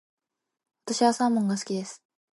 [0.85, 2.01] 私はサーモンが好きです。